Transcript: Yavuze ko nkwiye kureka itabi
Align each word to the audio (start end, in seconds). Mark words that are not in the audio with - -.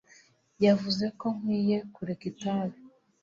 Yavuze 0.65 1.05
ko 1.19 1.25
nkwiye 1.37 1.77
kureka 1.93 2.23
itabi 2.31 2.77